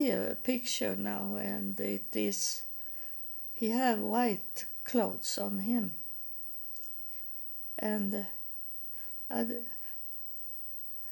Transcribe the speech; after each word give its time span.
a 0.00 0.36
picture 0.42 0.94
now, 0.96 1.36
and 1.36 1.78
it 1.80 2.14
is 2.14 2.62
he 3.54 3.70
have 3.70 3.98
white 3.98 4.66
clothes 4.84 5.36
on 5.38 5.58
him, 5.58 5.94
and 7.78 8.26
uh, 9.30 9.44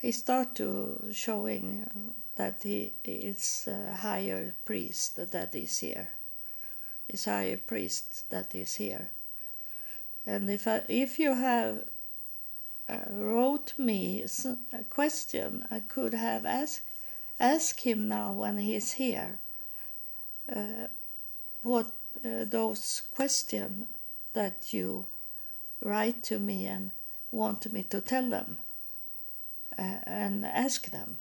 he 0.00 0.12
start 0.12 0.54
to 0.54 1.10
showing 1.12 2.14
that 2.36 2.62
he 2.62 2.92
is 3.04 3.66
a 3.66 3.96
higher 3.96 4.54
priest 4.64 5.16
that 5.32 5.54
is 5.54 5.78
here. 5.80 6.10
Is 7.08 7.24
higher 7.24 7.56
priest 7.56 8.28
that 8.30 8.54
is 8.54 8.76
here. 8.76 9.10
And 10.26 10.50
if 10.50 10.66
I, 10.66 10.82
if 10.88 11.18
you 11.18 11.34
have 11.34 11.84
uh, 12.88 12.98
wrote 13.10 13.72
me 13.78 14.24
a 14.72 14.84
question, 14.84 15.64
I 15.70 15.80
could 15.80 16.14
have 16.14 16.44
asked 16.44 16.82
ask 17.38 17.80
him 17.80 18.08
now 18.08 18.32
when 18.32 18.58
he's 18.58 18.92
here. 18.92 19.38
Uh, 20.50 20.88
what 21.62 21.86
uh, 22.24 22.44
those 22.44 23.02
questions 23.14 23.86
that 24.32 24.72
you 24.72 25.06
write 25.82 26.22
to 26.22 26.38
me 26.38 26.66
and 26.66 26.90
want 27.30 27.72
me 27.72 27.82
to 27.82 28.00
tell 28.00 28.28
them 28.30 28.58
uh, 29.78 29.98
and 30.06 30.44
ask 30.44 30.90
them 30.90 31.18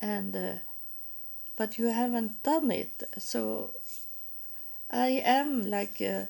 and 0.00 0.34
uh, 0.36 0.54
but 1.56 1.78
you 1.78 1.88
haven't 1.88 2.42
done 2.42 2.70
it 2.70 3.02
so 3.18 3.74
i 4.90 5.08
am 5.08 5.68
like 5.68 6.00
a 6.00 6.28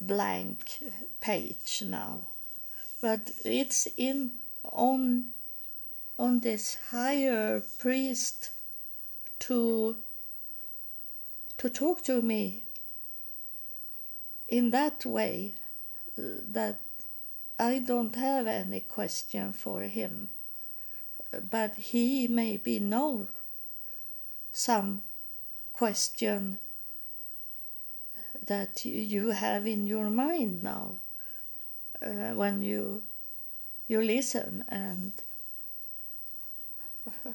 blank 0.00 0.78
page 1.20 1.82
now 1.86 2.20
but 3.00 3.30
it's 3.44 3.86
in 3.96 4.30
on 4.64 5.26
on 6.18 6.40
this 6.40 6.76
higher 6.90 7.62
priest 7.78 8.50
to 9.38 9.96
to 11.58 11.68
talk 11.70 12.02
to 12.04 12.22
me 12.22 12.64
in 14.48 14.70
that 14.70 15.04
way 15.04 15.54
uh, 16.18 16.22
that 16.48 16.80
I 17.58 17.78
don't 17.78 18.14
have 18.16 18.46
any 18.46 18.80
question 18.80 19.52
for 19.52 19.82
him. 19.82 20.28
But 21.50 21.74
he 21.74 22.28
maybe 22.28 22.78
know 22.78 23.28
some 24.52 25.02
question 25.72 26.58
that 28.46 28.84
you 28.84 29.30
have 29.30 29.66
in 29.66 29.86
your 29.86 30.10
mind 30.10 30.62
now 30.62 30.96
uh, 32.00 32.32
when 32.34 32.62
you 32.62 33.02
you 33.88 34.00
listen 34.00 34.64
and 34.68 35.12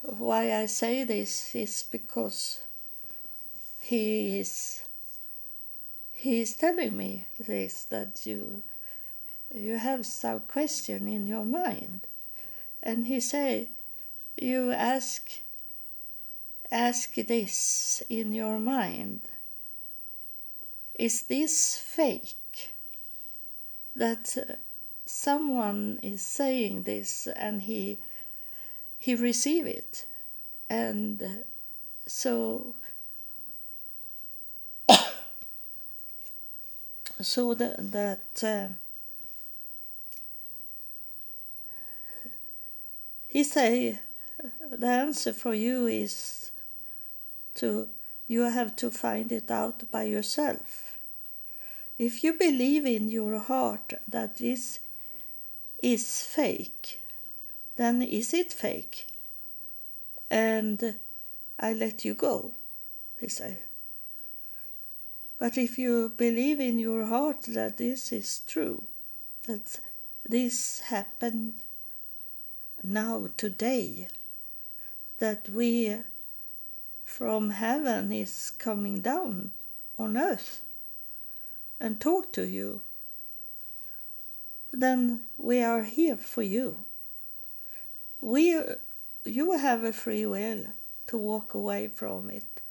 why 0.01 0.53
I 0.53 0.65
say 0.65 1.03
this 1.03 1.55
is 1.55 1.83
because 1.89 2.59
he 3.81 4.39
is 4.39 4.83
he 6.13 6.41
is 6.41 6.55
telling 6.55 6.95
me 6.95 7.25
this 7.39 7.83
that 7.85 8.25
you 8.25 8.63
you 9.53 9.77
have 9.77 10.05
some 10.05 10.41
question 10.41 11.07
in 11.07 11.27
your 11.27 11.45
mind. 11.45 12.01
And 12.83 13.07
he 13.07 13.19
say 13.19 13.69
you 14.37 14.71
ask 14.71 15.29
ask 16.71 17.15
this 17.15 18.03
in 18.09 18.33
your 18.33 18.59
mind. 18.59 19.21
Is 20.95 21.23
this 21.23 21.77
fake 21.77 22.69
that 23.95 24.57
someone 25.05 25.99
is 26.01 26.21
saying 26.21 26.83
this 26.83 27.27
and 27.35 27.63
he 27.63 27.99
he 29.01 29.15
receive 29.15 29.65
it. 29.65 30.05
And 30.69 31.43
so 32.05 32.75
so 37.19 37.55
that, 37.55 37.91
that 37.91 38.43
uh, 38.43 38.67
he 43.27 43.43
say 43.43 43.99
the 44.71 44.87
answer 44.87 45.33
for 45.33 45.55
you 45.55 45.87
is 45.87 46.51
to 47.55 47.87
you 48.27 48.41
have 48.43 48.75
to 48.75 48.91
find 48.91 49.31
it 49.31 49.49
out 49.49 49.89
by 49.89 50.03
yourself. 50.03 50.99
If 51.97 52.23
you 52.23 52.33
believe 52.33 52.85
in 52.85 53.09
your 53.09 53.39
heart 53.39 53.93
that 54.07 54.37
this 54.37 54.77
is 55.81 56.21
fake 56.21 57.00
then 57.75 58.01
is 58.01 58.33
it 58.33 58.51
fake 58.51 59.07
and 60.29 60.95
i 61.59 61.73
let 61.73 62.05
you 62.05 62.13
go 62.13 62.51
he 63.19 63.27
said. 63.27 63.59
but 65.39 65.57
if 65.57 65.77
you 65.77 66.11
believe 66.17 66.59
in 66.59 66.79
your 66.79 67.05
heart 67.05 67.41
that 67.47 67.77
this 67.77 68.11
is 68.11 68.41
true 68.47 68.83
that 69.47 69.79
this 70.27 70.81
happened 70.81 71.53
now 72.83 73.27
today 73.37 74.07
that 75.19 75.47
we 75.49 75.97
from 77.05 77.51
heaven 77.51 78.11
is 78.11 78.51
coming 78.57 79.01
down 79.01 79.51
on 79.97 80.17
earth 80.17 80.61
and 81.79 81.99
talk 81.99 82.31
to 82.31 82.43
you 82.43 82.81
then 84.71 85.21
we 85.37 85.61
are 85.61 85.83
here 85.83 86.15
for 86.15 86.41
you 86.41 86.85
we 88.21 88.61
you 89.25 89.51
have 89.57 89.83
a 89.83 89.93
free 89.93 90.25
will 90.25 90.65
to 91.07 91.17
walk 91.17 91.53
away 91.53 91.87
from 91.87 92.29
it 92.29 92.61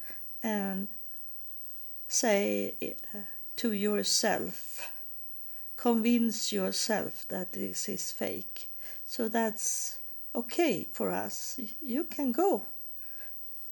and 0.42 0.88
say 2.08 2.74
uh, 3.14 3.18
to 3.56 3.72
yourself 3.72 4.90
convince 5.76 6.52
yourself 6.52 7.26
that 7.28 7.52
this 7.52 7.88
is 7.88 8.10
fake 8.10 8.68
so 9.06 9.28
that's 9.28 9.98
okay 10.34 10.86
for 10.92 11.10
us. 11.10 11.58
You 11.82 12.04
can 12.04 12.32
go. 12.32 12.62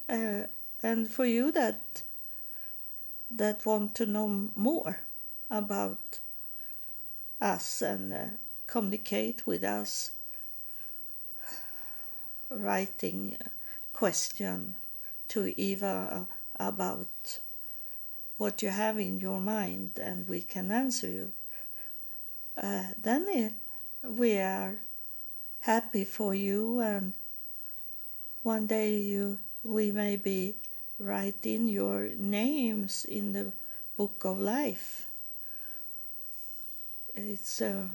Uh, 0.08 0.44
and 0.82 1.08
for 1.08 1.26
you 1.26 1.52
that 1.52 2.02
that 3.30 3.66
want 3.66 3.94
to 3.94 4.06
know 4.06 4.50
more 4.56 5.00
about 5.50 6.18
us 7.40 7.82
and 7.82 8.12
uh, 8.12 8.24
communicate 8.66 9.46
with 9.46 9.62
us, 9.62 10.12
writing 12.50 13.36
question 13.92 14.76
to 15.28 15.58
Eva 15.60 16.26
about 16.56 17.40
what 18.36 18.62
you 18.62 18.68
have 18.68 18.98
in 18.98 19.20
your 19.20 19.40
mind 19.40 19.92
and 20.00 20.28
we 20.28 20.42
can 20.42 20.70
answer 20.70 21.08
you. 21.08 21.32
Uh, 22.60 22.84
then 23.00 23.54
we 24.02 24.38
are 24.38 24.78
happy 25.60 26.04
for 26.04 26.34
you 26.34 26.80
and 26.80 27.12
one 28.42 28.66
day 28.66 28.96
you 28.96 29.38
we 29.64 29.90
may 29.92 30.16
be 30.16 30.54
write 30.98 31.44
in 31.44 31.68
your 31.68 32.08
names 32.16 33.04
in 33.04 33.32
the 33.32 33.52
book 33.96 34.24
of 34.24 34.38
life 34.38 35.06
it's 37.14 37.60
uh, 37.60 37.86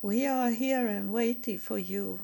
we 0.00 0.24
are 0.26 0.50
here 0.50 0.86
and 0.86 1.12
waiting 1.12 1.58
for 1.58 1.78
you 1.78 2.20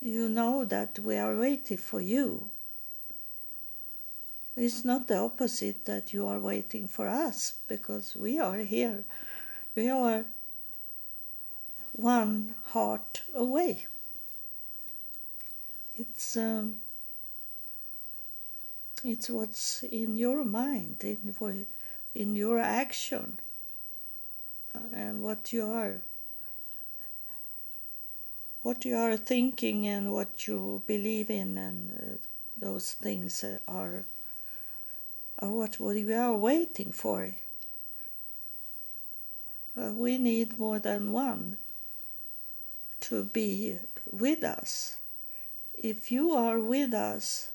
you 0.00 0.28
know 0.28 0.64
that 0.64 0.98
we 0.98 1.16
are 1.16 1.36
waiting 1.36 1.76
for 1.76 2.00
you 2.00 2.50
it's 4.56 4.84
not 4.84 5.06
the 5.06 5.16
opposite 5.16 5.84
that 5.84 6.12
you 6.12 6.26
are 6.26 6.40
waiting 6.40 6.88
for 6.88 7.08
us 7.08 7.54
because 7.68 8.16
we 8.16 8.38
are 8.38 8.58
here 8.58 9.04
we 9.74 9.88
are 9.88 10.24
one 11.98 12.54
heart 12.66 13.22
away. 13.34 13.86
It's 15.96 16.36
um, 16.36 16.76
it's 19.02 19.28
what's 19.28 19.82
in 19.82 20.16
your 20.16 20.44
mind, 20.44 20.98
in 21.02 21.66
in 22.14 22.36
your 22.36 22.60
action, 22.60 23.40
uh, 24.74 24.88
and 24.92 25.22
what 25.22 25.52
you 25.52 25.66
are 25.66 26.00
what 28.68 28.84
you 28.84 28.98
are 28.98 29.16
thinking 29.16 29.86
and 29.86 30.12
what 30.12 30.46
you 30.46 30.82
believe 30.86 31.30
in, 31.30 31.56
and 31.56 31.90
uh, 31.90 32.18
those 32.54 32.92
things 32.92 33.42
are 33.66 34.04
are 35.38 35.48
what 35.48 35.80
we 35.80 36.12
are 36.12 36.34
waiting 36.34 36.92
for. 36.92 37.34
Uh, 39.74 39.92
we 39.92 40.18
need 40.18 40.58
more 40.58 40.78
than 40.78 41.12
one 41.12 41.56
to 43.00 43.24
be 43.24 43.78
with 44.12 44.44
us. 44.44 44.98
If 45.72 46.12
you 46.12 46.32
are 46.32 46.60
with 46.60 46.92
us, 46.92 47.50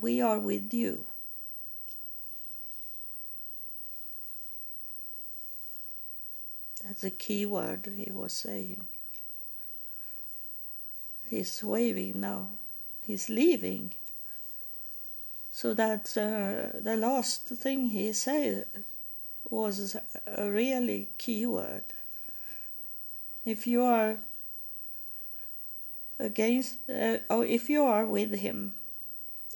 we 0.00 0.22
are 0.22 0.38
with 0.38 0.72
you. 0.72 1.04
That's 6.82 7.04
a 7.04 7.10
key 7.10 7.44
word 7.44 7.92
he 7.98 8.10
was 8.10 8.32
saying. 8.32 8.86
He's 11.28 11.62
waving 11.62 12.20
now. 12.20 12.48
He's 13.06 13.28
leaving. 13.28 13.92
So 15.52 15.74
that 15.74 16.16
uh, 16.16 16.78
the 16.80 16.96
last 16.96 17.46
thing 17.46 17.88
he 17.88 18.12
said 18.12 18.66
was 19.48 19.96
a 20.26 20.50
really 20.50 21.08
key 21.18 21.46
word. 21.46 21.84
If 23.44 23.66
you 23.66 23.82
are 23.84 24.18
against, 26.18 26.76
uh, 26.90 27.18
or 27.30 27.44
if 27.44 27.70
you 27.70 27.84
are 27.84 28.04
with 28.04 28.34
him, 28.34 28.74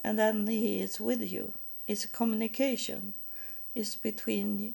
and 0.04 0.18
then 0.18 0.46
he 0.46 0.80
is 0.80 1.00
with 1.00 1.22
you, 1.22 1.52
it's 1.86 2.06
communication. 2.06 3.14
It's 3.74 3.96
between 3.96 4.74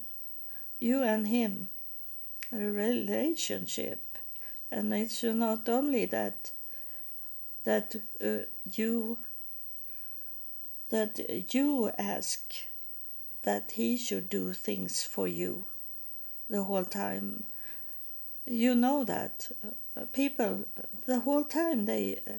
you 0.79 1.03
and 1.03 1.27
him, 1.27 1.69
a 2.51 2.57
relationship, 2.57 4.01
and 4.71 4.93
it's 4.93 5.23
not 5.23 5.67
only 5.69 6.05
that 6.05 6.51
that 7.65 7.95
uh, 8.23 8.45
you 8.63 9.17
that 10.89 11.53
you 11.53 11.91
ask 11.97 12.53
that 13.43 13.71
he 13.71 13.97
should 13.97 14.29
do 14.29 14.53
things 14.53 15.03
for 15.03 15.27
you 15.27 15.65
the 16.49 16.63
whole 16.63 16.85
time. 16.85 17.43
You 18.45 18.75
know 18.75 19.03
that 19.03 19.51
uh, 19.65 20.05
people 20.13 20.65
the 21.05 21.19
whole 21.21 21.43
time 21.43 21.85
they 21.85 22.19
uh, 22.27 22.33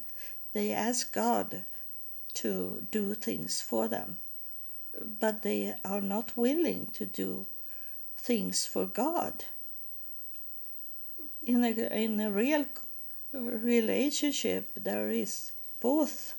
they 0.53 0.73
ask 0.73 1.13
god 1.13 1.65
to 2.35 2.87
do 2.91 3.15
things 3.15 3.61
for 3.61 3.89
them 3.89 4.19
but 5.21 5.43
they 5.43 5.75
are 5.85 6.01
not 6.01 6.37
willing 6.37 6.89
to 6.89 7.07
do 7.07 7.47
things 8.17 8.67
for 8.67 8.87
god. 8.87 9.45
In 11.47 11.65
a 11.65 11.71
in 11.71 12.21
a 12.21 12.31
real 12.31 12.67
relationship 13.41 14.71
there 14.75 15.09
is 15.09 15.53
both 15.81 16.35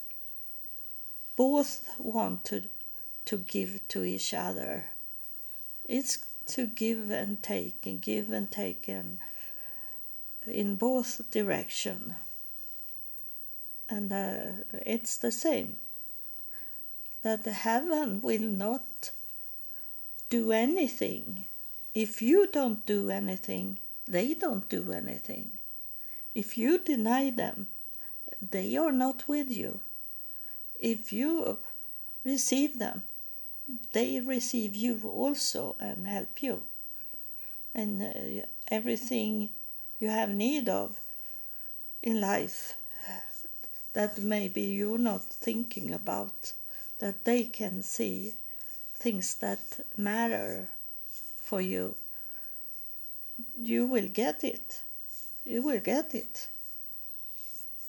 both 1.36 1.96
want 2.00 2.44
to 2.46 2.64
to 3.26 3.38
give 3.38 3.88
to 3.90 4.04
each 4.04 4.34
other. 4.34 4.92
It's 5.88 6.20
to 6.48 6.66
give 6.66 7.12
and 7.12 7.44
take 7.44 7.86
and 7.86 8.02
give 8.02 8.32
and 8.32 8.50
take 8.50 8.88
and 8.88 9.20
in 10.46 10.76
both 10.76 11.22
direction. 11.30 12.16
And 13.90 14.12
uh, 14.12 14.64
it's 14.86 15.18
the 15.18 15.32
same 15.32 15.78
that 17.22 17.46
heaven 17.46 18.22
will 18.22 18.48
not 18.66 19.12
do 20.30 20.52
anything. 20.52 21.46
If 21.94 22.22
you 22.22 22.48
don't 22.48 22.86
do 22.86 23.10
anything 23.10 23.80
they 24.08 24.34
don't 24.34 24.68
do 24.70 24.92
anything 24.94 25.57
if 26.38 26.56
you 26.56 26.78
deny 26.78 27.32
them, 27.32 27.68
they 28.40 28.78
are 28.78 28.92
not 28.92 29.28
with 29.28 29.50
you. 29.50 29.80
If 30.80 31.12
you 31.12 31.58
receive 32.24 32.78
them, 32.78 33.02
they 33.92 34.20
receive 34.20 34.76
you 34.76 35.02
also 35.04 35.76
and 35.80 36.06
help 36.06 36.44
you. 36.44 36.62
And 37.74 38.04
uh, 38.04 38.46
everything 38.68 39.50
you 40.00 40.10
have 40.10 40.30
need 40.30 40.70
of 40.70 41.00
in 42.04 42.22
life 42.22 42.76
that 43.94 44.20
maybe 44.20 44.62
you're 44.62 45.00
not 45.00 45.24
thinking 45.24 45.92
about, 45.92 46.54
that 47.00 47.26
they 47.26 47.46
can 47.46 47.82
see 47.82 48.36
things 48.94 49.34
that 49.38 49.80
matter 49.98 50.70
for 51.38 51.62
you, 51.62 51.96
you 53.60 53.88
will 53.88 54.08
get 54.08 54.44
it 54.44 54.84
you 55.48 55.64
will 55.64 55.80
get 55.80 56.14
it. 56.14 56.50